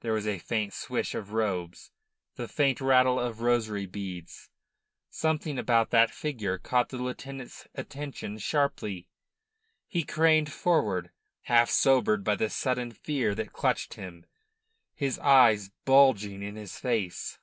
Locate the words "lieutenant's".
6.96-7.68